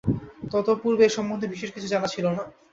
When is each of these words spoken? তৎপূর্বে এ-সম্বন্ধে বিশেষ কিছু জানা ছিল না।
তৎপূর্বে 0.51 1.03
এ-সম্বন্ধে 1.05 1.51
বিশেষ 1.53 1.69
কিছু 1.71 1.87
জানা 1.87 2.07
ছিল 2.07 2.25
না। 2.29 2.43